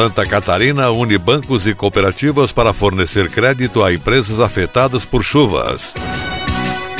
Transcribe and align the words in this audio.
Santa 0.00 0.24
Catarina 0.24 0.90
une 0.90 1.18
bancos 1.18 1.66
e 1.66 1.74
cooperativas 1.74 2.52
para 2.52 2.72
fornecer 2.72 3.28
crédito 3.28 3.84
a 3.84 3.92
empresas 3.92 4.40
afetadas 4.40 5.04
por 5.04 5.22
chuvas. 5.22 5.92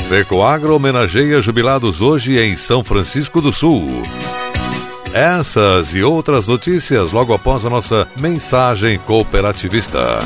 Fecoagro 0.07 0.75
homenageia 0.75 1.41
jubilados 1.41 1.99
hoje 1.99 2.39
em 2.39 2.55
São 2.55 2.83
Francisco 2.83 3.41
do 3.41 3.51
Sul. 3.51 4.03
Essas 5.15 5.95
e 5.95 6.03
outras 6.03 6.47
notícias 6.47 7.11
logo 7.11 7.33
após 7.33 7.65
a 7.65 7.71
nossa 7.71 8.07
mensagem 8.19 8.99
cooperativista. 8.99 10.19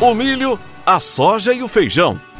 O 0.00 0.12
milho, 0.12 0.58
a 0.84 0.98
soja 0.98 1.54
e 1.54 1.62
o 1.62 1.68
feijão 1.68 2.18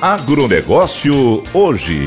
Agronegócio 0.00 1.42
hoje. 1.52 2.06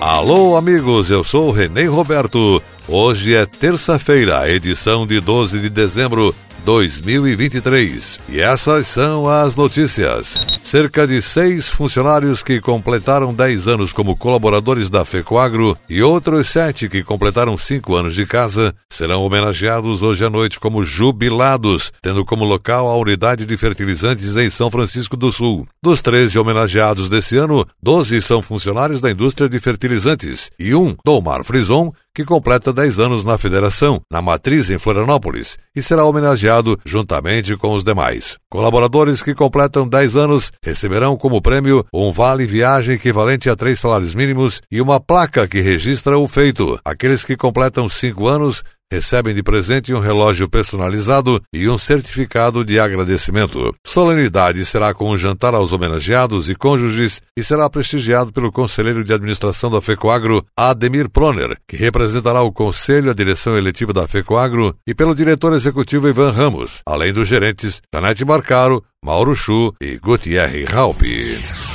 Alô, 0.00 0.56
amigos, 0.56 1.10
eu 1.10 1.24
sou 1.24 1.50
Renê 1.50 1.86
Roberto. 1.86 2.62
Hoje 2.86 3.34
é 3.34 3.44
terça-feira, 3.44 4.48
edição 4.48 5.04
de 5.04 5.18
12 5.18 5.58
de 5.58 5.68
dezembro 5.68 6.32
2023. 6.64 8.18
E 8.28 8.40
essas 8.40 8.86
são 8.86 9.28
as 9.28 9.56
notícias. 9.56 10.40
Cerca 10.62 11.06
de 11.06 11.20
seis 11.20 11.68
funcionários 11.68 12.42
que 12.42 12.60
completaram 12.60 13.32
10 13.32 13.68
anos 13.68 13.92
como 13.92 14.16
colaboradores 14.16 14.90
da 14.90 15.04
FECOAGRO 15.04 15.76
e 15.88 16.02
outros 16.02 16.48
sete 16.48 16.88
que 16.88 17.04
completaram 17.04 17.56
cinco 17.56 17.94
anos 17.94 18.14
de 18.14 18.26
casa 18.26 18.74
serão 18.88 19.22
homenageados 19.22 20.02
hoje 20.02 20.24
à 20.24 20.30
noite 20.30 20.58
como 20.58 20.82
jubilados, 20.82 21.92
tendo 22.00 22.24
como 22.24 22.44
local 22.44 22.88
a 22.88 22.96
unidade 22.96 23.46
de 23.46 23.56
fertilizantes 23.56 24.36
em 24.36 24.48
São 24.50 24.70
Francisco 24.70 25.16
do 25.16 25.30
Sul. 25.30 25.66
Dos 25.82 26.00
13 26.00 26.38
homenageados 26.38 27.08
desse 27.08 27.36
ano, 27.36 27.66
12 27.82 28.22
são 28.22 28.40
funcionários 28.40 29.00
da 29.00 29.10
indústria 29.10 29.48
de 29.48 29.58
fertilizantes 29.58 30.50
e 30.58 30.74
um, 30.74 30.96
Domar 31.04 31.44
Frison, 31.44 31.92
que 32.14 32.24
completa 32.24 32.72
10 32.72 33.00
anos 33.00 33.24
na 33.24 33.36
federação, 33.36 34.00
na 34.10 34.22
matriz 34.22 34.70
em 34.70 34.78
Florianópolis, 34.78 35.58
e 35.74 35.82
será 35.82 36.04
homenageado 36.04 36.78
juntamente 36.84 37.56
com 37.56 37.74
os 37.74 37.82
demais. 37.82 38.38
Colaboradores 38.48 39.20
que 39.20 39.34
completam 39.34 39.88
10 39.88 40.16
anos 40.16 40.52
receberão 40.62 41.16
como 41.16 41.42
prêmio 41.42 41.84
um 41.92 42.12
vale 42.12 42.46
viagem 42.46 42.94
equivalente 42.94 43.50
a 43.50 43.56
três 43.56 43.80
salários 43.80 44.14
mínimos 44.14 44.62
e 44.70 44.80
uma 44.80 45.00
placa 45.00 45.48
que 45.48 45.60
registra 45.60 46.16
o 46.16 46.28
feito. 46.28 46.78
Aqueles 46.84 47.24
que 47.24 47.36
completam 47.36 47.88
5 47.88 48.28
anos 48.28 48.62
recebem 48.92 49.34
de 49.34 49.42
presente 49.42 49.92
um 49.92 50.00
relógio 50.00 50.48
personalizado 50.48 51.42
e 51.52 51.68
um 51.68 51.76
certificado 51.76 52.64
de 52.64 52.78
agradecimento. 52.78 53.74
Solenidade 53.86 54.64
será 54.64 54.94
com 54.94 55.10
um 55.10 55.16
jantar 55.16 55.54
aos 55.54 55.72
homenageados 55.72 56.48
e 56.48 56.54
cônjuges 56.54 57.20
e 57.36 57.42
será 57.42 57.68
prestigiado 57.68 58.32
pelo 58.32 58.52
conselheiro 58.52 59.02
de 59.02 59.12
administração 59.12 59.70
da 59.70 59.80
FECOAGRO, 59.80 60.44
Ademir 60.56 61.08
Proner, 61.08 61.56
que 61.66 61.76
representará 61.76 62.42
o 62.42 62.52
conselho 62.52 63.08
e 63.08 63.10
a 63.10 63.14
direção 63.14 63.56
eletiva 63.56 63.92
da 63.92 64.06
FECOAGRO, 64.06 64.76
e 64.86 64.94
pelo 64.94 65.14
diretor 65.14 65.52
executivo 65.54 66.08
Ivan 66.08 66.30
Ramos, 66.30 66.80
além 66.86 67.12
dos 67.12 67.28
gerentes 67.28 67.80
Tanete 67.90 68.24
Marcaro, 68.24 68.82
Mauro 69.04 69.34
Chu 69.34 69.74
e 69.80 69.98
Gutierre 69.98 70.64
Raupi. 70.64 71.73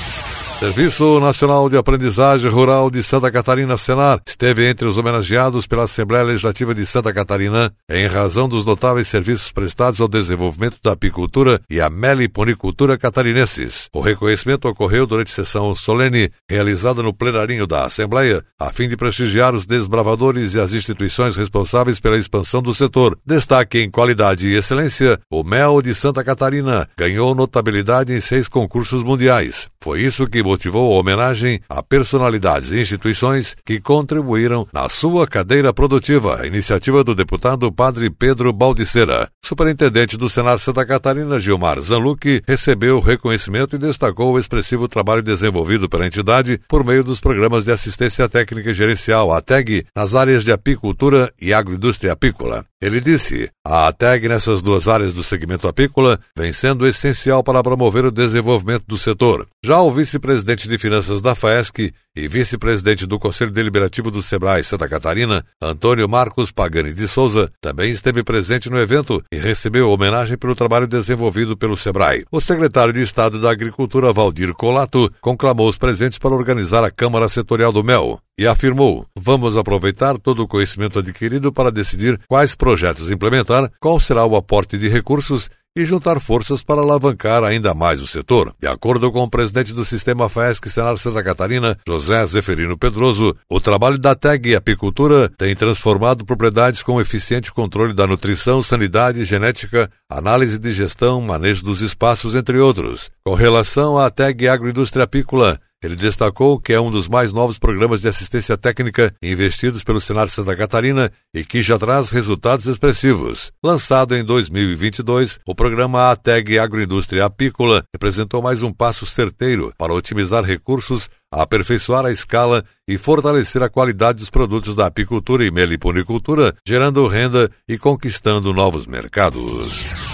Serviço 0.59 1.21
Nacional 1.21 1.69
de 1.69 1.77
Aprendizagem 1.77 2.51
Rural 2.51 2.91
de 2.91 3.01
Santa 3.01 3.31
Catarina, 3.31 3.77
Senar, 3.77 4.19
esteve 4.27 4.69
entre 4.69 4.89
os 4.89 4.97
homenageados 4.97 5.65
pela 5.65 5.85
Assembleia 5.85 6.25
Legislativa 6.25 6.75
de 6.75 6.85
Santa 6.85 7.13
Catarina 7.13 7.71
em 7.89 8.05
razão 8.07 8.49
dos 8.49 8.65
notáveis 8.65 9.07
serviços 9.07 9.53
prestados 9.53 10.01
ao 10.01 10.07
desenvolvimento 10.09 10.75
da 10.83 10.91
apicultura 10.91 11.61
e 11.69 11.79
a 11.79 11.89
meliponicultura 11.89 12.97
catarinenses. 12.97 13.87
O 13.93 14.01
reconhecimento 14.01 14.67
ocorreu 14.67 15.07
durante 15.07 15.31
sessão 15.31 15.73
solene 15.73 16.29
realizada 16.49 17.01
no 17.01 17.13
plenarinho 17.13 17.65
da 17.65 17.85
Assembleia, 17.85 18.43
a 18.59 18.69
fim 18.69 18.89
de 18.89 18.97
prestigiar 18.97 19.55
os 19.55 19.65
desbravadores 19.65 20.55
e 20.55 20.59
as 20.59 20.73
instituições 20.73 21.37
responsáveis 21.37 22.01
pela 22.01 22.17
expansão 22.17 22.61
do 22.61 22.75
setor. 22.75 23.17
Destaque 23.25 23.79
em 23.79 23.89
qualidade 23.89 24.45
e 24.45 24.55
excelência, 24.55 25.21
o 25.31 25.41
Mel 25.41 25.81
de 25.81 25.95
Santa 25.95 26.21
Catarina 26.21 26.85
ganhou 26.97 27.33
notabilidade 27.33 28.13
em 28.13 28.19
seis 28.19 28.49
concursos 28.49 29.05
mundiais. 29.05 29.69
Foi 29.81 30.01
isso 30.01 30.27
que 30.27 30.43
motivou 30.43 30.93
a 30.93 30.99
homenagem 30.99 31.61
a 31.69 31.81
personalidades 31.81 32.69
e 32.71 32.81
instituições 32.81 33.55
que 33.65 33.79
contribuíram 33.79 34.67
na 34.73 34.89
sua 34.89 35.25
cadeira 35.25 35.73
produtiva, 35.73 36.45
iniciativa 36.45 37.01
do 37.01 37.15
deputado 37.15 37.71
Padre 37.71 38.09
Pedro 38.09 38.51
Baldiceira. 38.51 39.29
Superintendente 39.41 40.17
do 40.17 40.29
Senar 40.29 40.59
Santa 40.59 40.85
Catarina, 40.85 41.39
Gilmar 41.39 41.79
Zanluc, 41.79 42.41
recebeu 42.45 42.97
o 42.97 43.01
reconhecimento 43.01 43.77
e 43.77 43.79
destacou 43.79 44.33
o 44.33 44.39
expressivo 44.39 44.89
trabalho 44.89 45.23
desenvolvido 45.23 45.87
pela 45.87 46.05
entidade 46.05 46.59
por 46.67 46.83
meio 46.83 47.03
dos 47.03 47.21
programas 47.21 47.63
de 47.63 47.71
assistência 47.71 48.27
técnica 48.27 48.71
e 48.71 48.73
gerencial, 48.73 49.31
ATEG, 49.31 49.85
nas 49.95 50.13
áreas 50.13 50.43
de 50.43 50.51
apicultura 50.51 51.31
e 51.39 51.53
agroindústria 51.53 52.11
apícola. 52.11 52.68
Ele 52.81 53.01
disse: 53.01 53.49
a 53.65 53.87
ATEG 53.87 54.29
nessas 54.29 54.61
duas 54.61 54.87
áreas 54.87 55.11
do 55.11 55.21
segmento 55.21 55.67
apícola 55.67 56.19
vem 56.35 56.53
sendo 56.53 56.87
essencial 56.87 57.43
para 57.43 57.61
promover 57.61 58.05
o 58.05 58.11
desenvolvimento 58.11 58.85
do 58.87 58.97
setor. 58.97 59.45
Já 59.63 59.81
o 59.81 59.91
vice-presidente 59.91 60.67
de 60.67 60.77
Finanças 60.77 61.21
da 61.21 61.35
FAESC 61.35 61.93
e 62.19 62.27
vice-presidente 62.27 63.05
do 63.05 63.17
Conselho 63.17 63.51
Deliberativo 63.51 64.11
do 64.11 64.21
Sebrae 64.21 64.63
Santa 64.63 64.89
Catarina, 64.89 65.43
Antônio 65.61 66.07
Marcos 66.07 66.51
Pagani 66.51 66.93
de 66.93 67.07
Souza, 67.07 67.49
também 67.61 67.91
esteve 67.91 68.23
presente 68.23 68.69
no 68.69 68.77
evento 68.77 69.23
e 69.31 69.37
recebeu 69.37 69.89
homenagem 69.89 70.37
pelo 70.37 70.55
trabalho 70.55 70.85
desenvolvido 70.85 71.55
pelo 71.55 71.77
Sebrae. 71.77 72.25
O 72.29 72.41
secretário 72.41 72.93
de 72.93 73.01
Estado 73.01 73.39
da 73.39 73.49
Agricultura, 73.49 74.11
Valdir 74.11 74.53
Colato, 74.53 75.11
conclamou 75.21 75.67
os 75.67 75.77
presentes 75.77 76.19
para 76.19 76.35
organizar 76.35 76.83
a 76.83 76.91
Câmara 76.91 77.29
Setorial 77.29 77.71
do 77.71 77.83
Mel 77.83 78.19
e 78.39 78.47
afirmou: 78.47 79.05
Vamos 79.13 79.57
aproveitar 79.57 80.17
todo 80.17 80.43
o 80.43 80.47
conhecimento 80.47 80.99
adquirido 80.99 81.51
para 81.51 81.69
decidir 81.69 82.17
quais 82.25 82.55
projetos 82.55 83.11
implementar, 83.11 83.69
qual 83.81 83.99
será 83.99 84.25
o 84.25 84.37
aporte 84.37 84.77
de 84.77 84.87
recursos 84.87 85.49
e 85.75 85.85
juntar 85.85 86.19
forças 86.19 86.63
para 86.63 86.81
alavancar 86.81 87.43
ainda 87.43 87.73
mais 87.73 88.01
o 88.01 88.07
setor. 88.07 88.53
De 88.59 88.67
acordo 88.67 89.11
com 89.11 89.23
o 89.23 89.29
presidente 89.29 89.73
do 89.73 89.85
Sistema 89.85 90.27
FAESC 90.27 90.69
Senar 90.69 90.97
Santa 90.97 91.23
Catarina, 91.23 91.77
José 91.87 92.25
Zeferino 92.25 92.77
Pedroso, 92.77 93.35
o 93.49 93.59
trabalho 93.59 93.97
da 93.97 94.15
TEG 94.15 94.55
Apicultura 94.55 95.29
tem 95.37 95.55
transformado 95.55 96.25
propriedades 96.25 96.83
com 96.83 96.99
eficiente 96.99 97.51
controle 97.51 97.93
da 97.93 98.07
nutrição, 98.07 98.61
sanidade, 98.61 99.23
genética, 99.25 99.89
análise 100.09 100.59
de 100.59 100.73
gestão, 100.73 101.21
manejo 101.21 101.63
dos 101.63 101.81
espaços, 101.81 102.35
entre 102.35 102.57
outros. 102.57 103.09
Com 103.23 103.33
relação 103.33 103.97
à 103.97 104.09
TEG 104.09 104.47
Agroindústria 104.47 105.05
Apícola, 105.05 105.59
Ele 105.81 105.95
destacou 105.95 106.59
que 106.59 106.73
é 106.73 106.79
um 106.79 106.91
dos 106.91 107.07
mais 107.07 107.31
novos 107.31 107.57
programas 107.57 108.01
de 108.01 108.09
assistência 108.09 108.57
técnica 108.57 109.13
investidos 109.23 109.81
pelo 109.81 110.01
Senado 110.01 110.29
Santa 110.29 110.55
Catarina 110.55 111.09
e 111.33 111.45
que 111.45 111.61
já 111.61 111.79
traz 111.79 112.09
resultados 112.09 112.65
expressivos. 112.65 113.51
Lançado 113.63 114.13
em 114.13 114.23
2022, 114.23 115.39
o 115.45 115.55
programa 115.55 116.11
ATEG 116.11 116.59
Agroindústria 116.59 117.25
Apícola 117.25 117.83
representou 117.95 118.41
mais 118.41 118.61
um 118.61 118.73
passo 118.73 119.05
certeiro 119.05 119.71
para 119.77 119.93
otimizar 119.93 120.43
recursos, 120.43 121.09
aperfeiçoar 121.31 122.05
a 122.05 122.11
escala 122.11 122.65
e 122.85 122.97
fortalecer 122.97 123.63
a 123.63 123.69
qualidade 123.69 124.19
dos 124.19 124.29
produtos 124.29 124.75
da 124.75 124.87
apicultura 124.87 125.45
e 125.45 125.51
meliponicultura, 125.51 126.53
gerando 126.67 127.07
renda 127.07 127.49
e 127.69 127.77
conquistando 127.77 128.51
novos 128.51 128.85
mercados. 128.85 130.09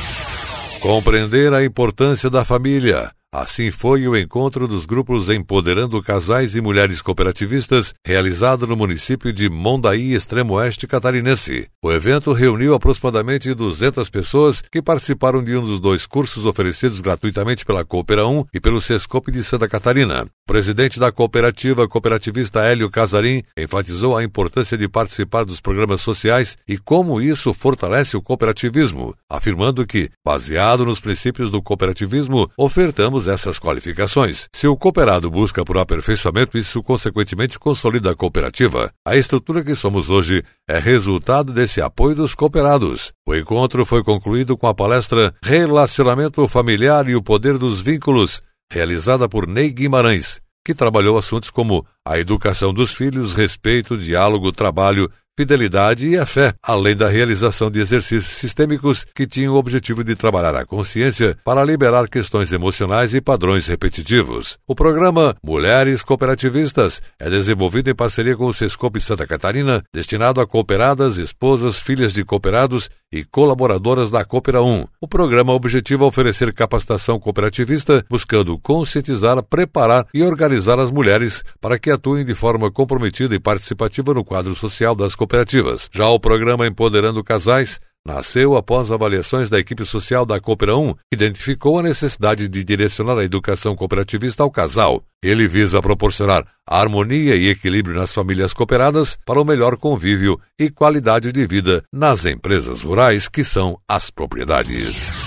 Compreender 0.79 1.51
a 1.53 1.65
importância 1.65 2.29
da 2.29 2.45
família. 2.45 3.09
Assim 3.37 3.69
foi 3.69 4.07
o 4.07 4.15
encontro 4.15 4.65
dos 4.65 4.85
grupos 4.85 5.27
Empoderando 5.27 6.01
Casais 6.01 6.55
e 6.55 6.61
Mulheres 6.61 7.01
Cooperativistas, 7.01 7.93
realizado 8.05 8.65
no 8.65 8.77
município 8.77 9.33
de 9.33 9.49
Mondaí, 9.49 10.13
extremo 10.13 10.53
oeste 10.53 10.87
catarinense. 10.87 11.67
O 11.83 11.91
evento 11.91 12.31
reuniu 12.31 12.73
aproximadamente 12.73 13.53
200 13.53 14.09
pessoas 14.09 14.63
que 14.71 14.81
participaram 14.81 15.43
de 15.43 15.53
um 15.57 15.61
dos 15.61 15.81
dois 15.81 16.05
cursos 16.05 16.45
oferecidos 16.45 17.01
gratuitamente 17.01 17.65
pela 17.65 17.83
Coopera 17.83 18.25
1 18.25 18.45
e 18.53 18.61
pelo 18.61 18.79
Sescope 18.79 19.33
de 19.33 19.43
Santa 19.43 19.67
Catarina. 19.67 20.23
O 20.23 20.47
presidente 20.47 20.97
da 20.97 21.11
cooperativa 21.11 21.89
cooperativista 21.89 22.61
Hélio 22.63 22.89
Casarim 22.89 23.43
enfatizou 23.57 24.15
a 24.15 24.23
importância 24.23 24.77
de 24.77 24.87
participar 24.87 25.43
dos 25.43 25.59
programas 25.59 25.99
sociais 25.99 26.55
e 26.65 26.77
como 26.77 27.19
isso 27.19 27.53
fortalece 27.53 28.15
o 28.15 28.21
cooperativismo, 28.21 29.13
afirmando 29.29 29.85
que, 29.85 30.09
baseado 30.23 30.85
nos 30.85 31.01
princípios 31.01 31.51
do 31.51 31.61
cooperativismo, 31.61 32.49
ofertamos 32.57 33.24
essas 33.27 33.59
qualificações. 33.59 34.47
Se 34.53 34.67
o 34.67 34.75
cooperado 34.75 35.29
busca 35.29 35.63
por 35.63 35.77
aperfeiçoamento, 35.77 36.57
isso 36.57 36.81
consequentemente 36.83 37.59
consolida 37.59 38.11
a 38.11 38.15
cooperativa. 38.15 38.91
A 39.05 39.15
estrutura 39.15 39.63
que 39.63 39.75
somos 39.75 40.09
hoje 40.09 40.43
é 40.67 40.79
resultado 40.79 41.53
desse 41.53 41.81
apoio 41.81 42.15
dos 42.15 42.35
cooperados. 42.35 43.11
O 43.27 43.35
encontro 43.35 43.85
foi 43.85 44.03
concluído 44.03 44.57
com 44.57 44.67
a 44.67 44.73
palestra 44.73 45.33
Relacionamento 45.43 46.47
Familiar 46.47 47.07
e 47.09 47.15
o 47.15 47.23
Poder 47.23 47.57
dos 47.57 47.81
Vínculos, 47.81 48.41
realizada 48.71 49.29
por 49.29 49.47
Ney 49.47 49.71
Guimarães, 49.71 50.39
que 50.65 50.73
trabalhou 50.73 51.17
assuntos 51.17 51.51
como 51.51 51.85
a 52.05 52.17
educação 52.19 52.73
dos 52.73 52.91
filhos, 52.91 53.33
respeito, 53.33 53.97
diálogo, 53.97 54.51
trabalho, 54.51 55.09
fidelidade 55.37 56.07
e 56.07 56.17
a 56.17 56.25
fé, 56.25 56.53
além 56.63 56.95
da 56.95 57.09
realização 57.09 57.69
de 57.69 57.79
exercícios 57.79 58.37
sistêmicos 58.37 59.05
que 59.13 59.27
tinham 59.27 59.53
o 59.53 59.57
objetivo 59.57 60.03
de 60.03 60.15
trabalhar 60.15 60.55
a 60.55 60.65
consciência 60.65 61.37
para 61.43 61.63
liberar 61.63 62.07
questões 62.07 62.51
emocionais 62.53 63.13
e 63.13 63.19
padrões 63.19 63.67
repetitivos. 63.67 64.57
O 64.65 64.73
programa 64.73 65.35
Mulheres 65.43 66.01
Cooperativistas 66.01 67.01
é 67.19 67.29
desenvolvido 67.29 67.89
em 67.89 67.95
parceria 67.95 68.37
com 68.37 68.45
o 68.45 68.53
Sescope 68.53 69.01
Santa 69.01 69.27
Catarina, 69.27 69.83
destinado 69.93 70.39
a 70.39 70.47
cooperadas, 70.47 71.17
esposas, 71.17 71.79
filhas 71.79 72.13
de 72.13 72.23
cooperados 72.23 72.89
e 73.11 73.23
colaboradoras 73.23 74.11
da 74.11 74.25
Coopera 74.25 74.61
1. 74.61 74.85
O 74.99 75.07
programa 75.07 75.53
objetiva 75.53 76.05
oferecer 76.05 76.53
capacitação 76.53 77.19
cooperativista, 77.19 78.05
buscando 78.09 78.57
conscientizar, 78.59 79.41
preparar 79.43 80.05
e 80.13 80.23
organizar 80.23 80.79
as 80.79 80.91
mulheres 80.91 81.43
para 81.61 81.79
que 81.79 81.89
atuem 81.89 82.25
de 82.25 82.33
forma 82.33 82.71
comprometida 82.71 83.35
e 83.35 83.39
participativa 83.39 84.13
no 84.13 84.23
quadro 84.23 84.55
social 84.55 84.95
das 84.95 85.15
cooperativas. 85.15 85.89
Já 85.93 86.09
o 86.09 86.19
programa 86.19 86.67
Empoderando 86.67 87.23
Casais 87.23 87.79
nasceu 88.05 88.55
após 88.55 88.91
avaliações 88.91 89.49
da 89.49 89.59
equipe 89.59 89.83
social 89.83 90.25
da 90.25 90.39
Coopera 90.39 90.77
1, 90.77 90.93
que 90.93 90.99
identificou 91.13 91.79
a 91.79 91.83
necessidade 91.83 92.47
de 92.47 92.63
direcionar 92.63 93.17
a 93.17 93.23
educação 93.23 93.75
cooperativista 93.75 94.43
ao 94.43 94.51
casal. 94.51 95.03
Ele 95.23 95.47
visa 95.47 95.81
proporcionar 95.81 96.45
harmonia 96.67 97.35
e 97.35 97.49
equilíbrio 97.49 97.95
nas 97.95 98.13
famílias 98.13 98.53
cooperadas 98.53 99.17
para 99.25 99.41
o 99.41 99.45
melhor 99.45 99.77
convívio 99.77 100.39
e 100.59 100.69
qualidade 100.69 101.31
de 101.31 101.47
vida 101.47 101.83
nas 101.91 102.25
empresas 102.25 102.83
rurais 102.83 103.27
que 103.27 103.43
são 103.43 103.79
as 103.87 104.11
propriedades. 104.11 105.25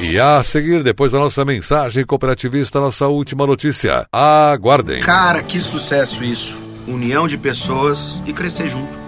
E 0.00 0.18
a 0.18 0.42
seguir, 0.44 0.84
depois 0.84 1.10
da 1.10 1.18
nossa 1.18 1.44
mensagem 1.44 2.06
cooperativista, 2.06 2.80
nossa 2.80 3.08
última 3.08 3.44
notícia. 3.44 4.06
Aguardem. 4.12 5.00
Cara, 5.00 5.42
que 5.42 5.58
sucesso 5.58 6.22
isso! 6.22 6.58
União 6.86 7.26
de 7.26 7.36
pessoas 7.36 8.22
e 8.24 8.32
crescer 8.32 8.68
junto. 8.68 9.07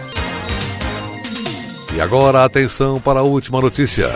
E 1.95 1.99
agora 1.99 2.45
atenção 2.45 3.01
para 3.01 3.19
a 3.19 3.23
última 3.23 3.59
notícia. 3.59 4.07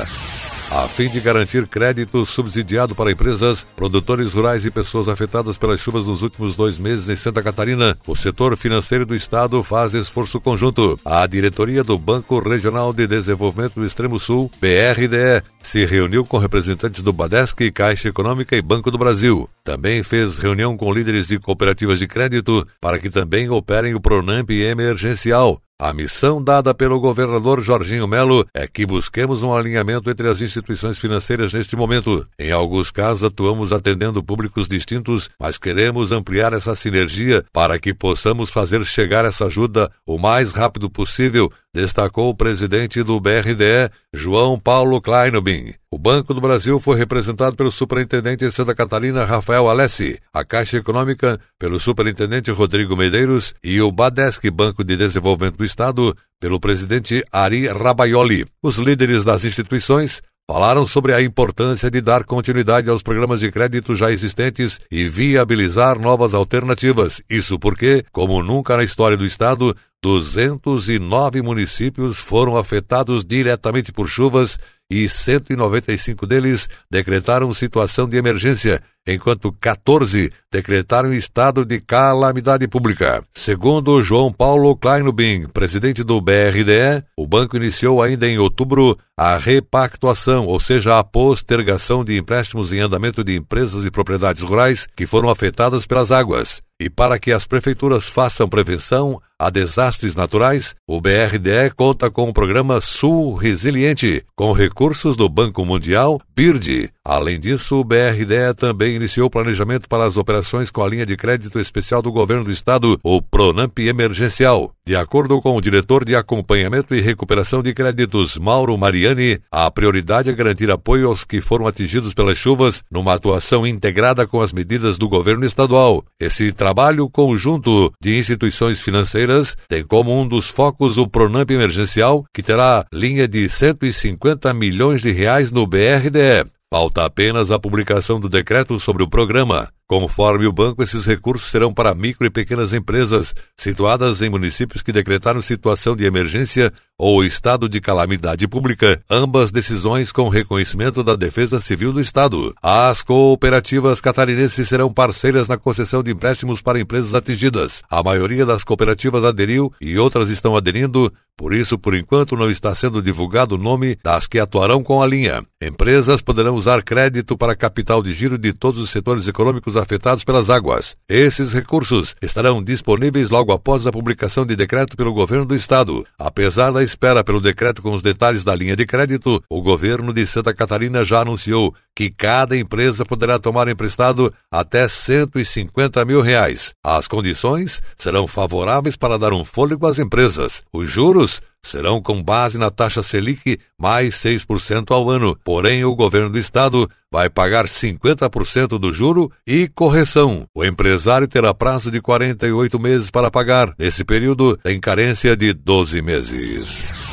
A 0.71 0.87
fim 0.87 1.07
de 1.07 1.19
garantir 1.19 1.67
crédito 1.67 2.25
subsidiado 2.25 2.95
para 2.95 3.11
empresas, 3.11 3.65
produtores 3.75 4.33
rurais 4.33 4.65
e 4.65 4.71
pessoas 4.71 5.07
afetadas 5.07 5.57
pelas 5.57 5.79
chuvas 5.79 6.07
nos 6.07 6.23
últimos 6.23 6.55
dois 6.55 6.77
meses 6.77 7.07
em 7.07 7.15
Santa 7.15 7.43
Catarina, 7.43 7.95
o 8.07 8.15
setor 8.15 8.57
financeiro 8.57 9.05
do 9.05 9.15
Estado 9.15 9.61
faz 9.61 9.93
esforço 9.93 10.41
conjunto. 10.41 10.99
A 11.05 11.25
diretoria 11.27 11.83
do 11.83 11.99
Banco 11.99 12.39
Regional 12.39 12.91
de 12.91 13.05
Desenvolvimento 13.05 13.75
do 13.75 13.85
Extremo 13.85 14.17
Sul, 14.17 14.49
BRDE, 14.59 15.43
se 15.61 15.85
reuniu 15.85 16.25
com 16.25 16.37
representantes 16.37 17.01
do 17.01 17.13
Badesc, 17.13 17.71
Caixa 17.71 18.09
Econômica 18.09 18.55
e 18.55 18.61
Banco 18.61 18.89
do 18.89 18.97
Brasil. 18.97 19.47
Também 19.63 20.01
fez 20.01 20.37
reunião 20.39 20.75
com 20.75 20.93
líderes 20.93 21.27
de 21.27 21.39
cooperativas 21.39 21.99
de 21.99 22.07
crédito 22.07 22.67
para 22.81 22.99
que 22.99 23.09
também 23.09 23.49
operem 23.49 23.95
o 23.95 24.01
Pronamp 24.01 24.49
emergencial, 24.49 25.61
a 25.77 25.91
missão 25.91 26.41
dada 26.41 26.73
pelo 26.73 26.99
governador 27.01 27.61
Jorginho 27.61 28.07
Melo 28.07 28.47
é 28.53 28.65
que 28.65 28.85
busquemos 28.85 29.43
um 29.43 29.53
alinhamento 29.53 30.09
entre 30.09 30.29
as 30.29 30.39
instituições 30.39 30.97
financeiras 30.97 31.51
neste 31.51 31.75
momento. 31.75 32.25
Em 32.39 32.49
alguns 32.51 32.91
casos, 32.91 33.25
atuamos 33.25 33.73
atendendo 33.73 34.23
públicos 34.23 34.69
distintos, 34.69 35.29
mas 35.37 35.57
queremos 35.57 36.13
ampliar 36.13 36.53
essa 36.53 36.75
sinergia 36.75 37.43
para 37.51 37.77
que 37.77 37.93
possamos 37.93 38.49
fazer 38.49 38.85
chegar 38.85 39.25
essa 39.25 39.47
ajuda 39.47 39.91
o 40.05 40.17
mais 40.17 40.53
rápido 40.53 40.89
possível, 40.89 41.51
destacou 41.73 42.29
o 42.29 42.35
presidente 42.35 43.03
do 43.03 43.19
BRDE, 43.19 43.91
João 44.13 44.57
Paulo 44.57 45.01
Kleinobin. 45.01 45.73
O 45.95 45.97
Banco 45.97 46.33
do 46.33 46.41
Brasil 46.41 46.77
foi 46.77 46.97
representado 46.97 47.55
pelo 47.55 47.71
superintendente 47.71 48.43
de 48.43 48.51
Santa 48.51 48.75
Catarina, 48.75 49.23
Rafael 49.23 49.69
Alessi, 49.69 50.19
a 50.33 50.43
Caixa 50.43 50.75
Econômica 50.75 51.39
pelo 51.57 51.79
superintendente 51.79 52.51
Rodrigo 52.51 52.97
Medeiros 52.97 53.53
e 53.63 53.79
o 53.79 53.89
Badesc 53.89 54.51
Banco 54.51 54.83
de 54.83 54.97
Desenvolvimento 54.97 55.55
do 55.55 55.63
Estado 55.63 56.13
pelo 56.37 56.59
presidente 56.59 57.23
Ari 57.31 57.69
Rabaioli. 57.69 58.45
Os 58.61 58.75
líderes 58.75 59.23
das 59.23 59.45
instituições 59.45 60.21
Falaram 60.47 60.85
sobre 60.85 61.11
a 61.11 61.23
importância 61.23 61.89
de 61.89 61.99
dar 61.99 62.23
continuidade 62.23 62.87
aos 62.87 63.01
programas 63.01 63.39
de 63.39 63.51
crédito 63.51 63.95
já 63.95 64.11
existentes 64.11 64.79
e 64.91 65.09
viabilizar 65.09 65.97
novas 65.97 66.35
alternativas. 66.35 67.19
Isso 67.27 67.57
porque, 67.57 68.05
como 68.11 68.43
nunca 68.43 68.77
na 68.77 68.83
história 68.83 69.17
do 69.17 69.25
Estado, 69.25 69.75
209 70.03 71.41
municípios 71.41 72.19
foram 72.19 72.57
afetados 72.57 73.25
diretamente 73.25 73.91
por 73.91 74.07
chuvas 74.07 74.59
e 74.89 75.09
195 75.09 76.27
deles 76.27 76.69
decretaram 76.89 77.51
situação 77.51 78.07
de 78.07 78.17
emergência, 78.17 78.81
enquanto 79.07 79.51
14 79.51 80.31
decretaram 80.51 81.13
estado 81.13 81.65
de 81.65 81.79
calamidade 81.79 82.67
pública. 82.67 83.23
Segundo 83.33 84.01
João 84.01 84.31
Paulo 84.31 84.75
Kleinubin, 84.75 85.47
presidente 85.47 86.03
do 86.03 86.21
BRDE, 86.21 87.03
o 87.17 87.27
banco 87.27 87.57
iniciou 87.57 88.01
ainda 88.01 88.27
em 88.27 88.37
outubro 88.37 88.97
a 89.17 89.37
repactuação, 89.37 90.45
ou 90.45 90.59
seja, 90.59 90.99
a 90.99 91.03
postergação 91.03 92.03
de 92.03 92.17
empréstimos 92.17 92.73
em 92.73 92.79
andamento 92.79 93.23
de 93.23 93.35
empresas 93.35 93.85
e 93.85 93.91
propriedades 93.91 94.43
rurais 94.43 94.87
que 94.95 95.07
foram 95.07 95.29
afetadas 95.29 95.85
pelas 95.85 96.11
águas. 96.11 96.61
E 96.79 96.89
para 96.89 97.17
que 97.17 97.31
as 97.31 97.47
prefeituras 97.47 98.05
façam 98.05 98.49
prevenção, 98.49 99.21
a 99.37 99.49
desastres 99.49 100.15
naturais, 100.15 100.75
o 100.87 101.01
BRDE 101.01 101.71
conta 101.75 102.09
com 102.09 102.29
o 102.29 102.33
programa 102.33 102.79
Sul 102.79 103.35
Resiliente, 103.35 104.23
com 104.35 104.53
recursos 104.53 105.17
do 105.17 105.27
Banco 105.27 105.65
Mundial, 105.65 106.21
BIRD. 106.35 106.89
Além 107.03 107.39
disso, 107.39 107.75
o 107.75 107.83
BRDE 107.83 108.53
também 108.57 108.95
iniciou 108.95 109.27
o 109.27 109.29
planejamento 109.29 109.87
para 109.87 110.05
as 110.05 110.17
operações 110.17 110.71
com 110.71 110.83
a 110.83 110.87
linha 110.87 111.05
de 111.05 111.15
crédito 111.15 111.59
especial 111.59 112.01
do 112.01 112.11
governo 112.11 112.45
do 112.45 112.51
estado, 112.51 112.99
o 113.03 113.21
Pronamp 113.21 113.77
Emergencial. 113.77 114.71
De 114.87 114.95
acordo 114.95 115.41
com 115.41 115.55
o 115.55 115.61
diretor 115.61 116.05
de 116.05 116.15
acompanhamento 116.15 116.95
e 116.95 117.01
recuperação 117.01 117.61
de 117.61 117.73
créditos, 117.73 118.37
Mauro 118.37 118.77
Mariani, 118.77 119.39
a 119.51 119.69
prioridade 119.69 120.29
é 120.29 120.33
garantir 120.33 120.69
apoio 120.71 121.07
aos 121.07 121.23
que 121.23 121.41
foram 121.41 121.67
atingidos 121.67 122.13
pelas 122.13 122.37
chuvas, 122.37 122.83
numa 122.91 123.13
atuação 123.13 123.65
integrada 123.65 124.27
com 124.27 124.41
as 124.41 124.53
medidas 124.53 124.97
do 124.97 125.09
governo 125.09 125.45
estadual. 125.45 126.03
Esse 126.19 126.51
trabalho 126.51 127.09
conjunto 127.09 127.91
de 127.99 128.17
instituições 128.17 128.79
financeiras 128.79 129.24
tem 129.67 129.83
como 129.83 130.19
um 130.19 130.27
dos 130.27 130.47
focos 130.47 130.97
o 130.97 131.07
Pronamp 131.07 131.49
Emergencial, 131.49 132.25
que 132.33 132.43
terá 132.43 132.85
linha 132.93 133.27
de 133.27 133.49
150 133.49 134.53
milhões 134.53 135.01
de 135.01 135.11
reais 135.11 135.51
no 135.51 135.65
BRDE. 135.65 136.49
Falta 136.71 137.05
apenas 137.05 137.51
a 137.51 137.59
publicação 137.59 138.19
do 138.19 138.27
decreto 138.27 138.79
sobre 138.79 139.03
o 139.03 139.09
programa. 139.09 139.69
Conforme 139.87 140.47
o 140.47 140.51
banco, 140.51 140.81
esses 140.81 141.05
recursos 141.05 141.51
serão 141.51 141.73
para 141.73 141.93
micro 141.93 142.25
e 142.25 142.29
pequenas 142.29 142.73
empresas 142.73 143.35
situadas 143.55 144.21
em 144.21 144.29
municípios 144.29 144.81
que 144.81 144.91
decretaram 144.91 145.41
situação 145.41 145.95
de 145.95 146.05
emergência 146.05 146.73
ou 146.97 147.23
estado 147.23 147.67
de 147.67 147.81
calamidade 147.81 148.47
pública, 148.47 149.01
ambas 149.09 149.51
decisões 149.51 150.11
com 150.11 150.29
reconhecimento 150.29 151.03
da 151.03 151.15
Defesa 151.15 151.59
Civil 151.59 151.91
do 151.91 151.99
Estado. 151.99 152.55
As 152.61 153.01
cooperativas 153.01 153.99
catarinenses 153.99 154.67
serão 154.67 154.91
parceiras 154.93 155.47
na 155.47 155.57
concessão 155.57 156.01
de 156.01 156.11
empréstimos 156.11 156.61
para 156.61 156.79
empresas 156.79 157.13
atingidas. 157.13 157.83
A 157.89 158.01
maioria 158.01 158.45
das 158.45 158.63
cooperativas 158.63 159.23
aderiu 159.23 159.71
e 159.81 159.97
outras 159.97 160.29
estão 160.29 160.55
aderindo, 160.55 161.11
por 161.37 161.53
isso, 161.53 161.77
por 161.77 161.93
enquanto, 161.93 162.37
não 162.37 162.49
está 162.49 162.73
sendo 162.73 163.01
divulgado 163.01 163.55
o 163.55 163.57
nome 163.57 163.97
das 164.01 164.25
que 164.25 164.39
atuarão 164.39 164.81
com 164.81 165.03
a 165.03 165.07
linha. 165.07 165.43
Empresas 165.61 166.21
poderão 166.21 166.55
usar 166.55 166.81
crédito 166.81 167.37
para 167.37 167.55
capital 167.55 168.01
de 168.01 168.13
giro 168.13 168.37
de 168.37 168.53
todos 168.53 168.79
os 168.79 168.89
setores 168.89 169.27
econômicos 169.27 169.75
afetados 169.75 170.23
pelas 170.23 170.49
águas. 170.49 170.95
Esses 171.09 171.51
recursos 171.51 172.15
estarão 172.21 172.63
disponíveis 172.63 173.29
logo 173.29 173.51
após 173.51 173.85
a 173.85 173.91
publicação 173.91 174.45
de 174.45 174.55
decreto 174.55 174.95
pelo 174.95 175.13
governo 175.13 175.45
do 175.45 175.55
estado. 175.55 176.05
Apesar 176.17 176.71
da 176.71 176.84
espera 176.85 177.23
pelo 177.23 177.41
decreto 177.41 177.81
com 177.81 177.93
os 177.93 178.01
detalhes 178.01 178.43
da 178.43 178.55
linha 178.55 178.75
de 178.75 178.85
crédito, 178.85 179.43
o 179.49 179.61
governo 179.61 180.13
de 180.13 180.25
Santa 180.25 180.53
Catarina 180.53 181.03
já 181.03 181.21
anunciou 181.21 181.75
que 181.93 182.09
cada 182.09 182.55
empresa 182.55 183.05
poderá 183.05 183.39
tomar 183.39 183.67
emprestado 183.67 184.33
até 184.51 184.87
150 184.87 186.05
mil 186.05 186.21
reais. 186.21 186.73
As 186.83 187.07
condições 187.07 187.81
serão 187.97 188.27
favoráveis 188.27 188.95
para 188.95 189.17
dar 189.17 189.33
um 189.33 189.43
fôlego 189.43 189.87
às 189.87 189.99
empresas. 189.99 190.63
Os 190.71 190.89
juros 190.89 191.41
serão 191.65 192.01
com 192.01 192.21
base 192.21 192.57
na 192.57 192.69
taxa 192.69 193.01
Selic 193.01 193.59
mais 193.79 194.15
6% 194.15 194.91
ao 194.91 195.09
ano. 195.09 195.37
Porém, 195.43 195.83
o 195.83 195.95
governo 195.95 196.29
do 196.29 196.37
estado 196.37 196.89
vai 197.11 197.29
pagar 197.29 197.65
50% 197.65 198.79
do 198.79 198.91
juro 198.91 199.31
e 199.47 199.67
correção. 199.67 200.45
O 200.53 200.63
empresário 200.63 201.27
terá 201.27 201.53
prazo 201.53 201.89
de 201.89 201.99
48 201.99 202.79
meses 202.79 203.09
para 203.09 203.31
pagar. 203.31 203.73
Nesse 203.77 204.03
período, 204.03 204.57
tem 204.57 204.79
carência 204.79 205.35
de 205.35 205.53
12 205.53 206.01
meses. 206.01 207.05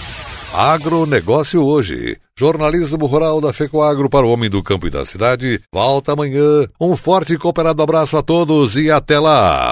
Agronegócio 0.55 1.65
hoje. 1.65 2.19
Jornalismo 2.39 3.07
rural 3.07 3.41
da 3.41 3.53
FECOAGro 3.53 4.11
para 4.11 4.27
o 4.27 4.31
homem 4.31 4.51
do 4.51 4.63
campo 4.63 4.87
e 4.87 4.91
da 4.91 5.05
cidade. 5.05 5.61
Volta 5.73 6.13
amanhã. 6.13 6.67
Um 6.81 6.95
forte 6.95 7.35
e 7.35 7.39
cooperado 7.39 7.83
abraço 7.83 8.17
a 8.17 8.23
todos 8.23 8.77
e 8.77 8.91
até 8.91 9.19
lá. 9.19 9.71